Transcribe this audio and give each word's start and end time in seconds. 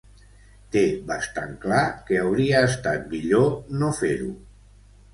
Té 0.75 0.81
bastant 1.11 1.53
clar 1.67 1.85
que 2.09 2.19
hauria 2.23 2.65
estat 2.73 3.09
millor 3.15 3.49
no 3.85 3.95
fer-ho. 4.03 4.37